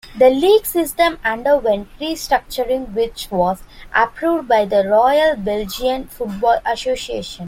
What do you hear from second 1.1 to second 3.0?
underwent restructuring